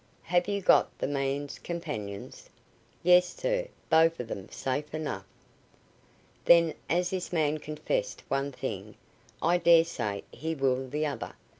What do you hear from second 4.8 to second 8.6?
enough." "Then as this man confessed one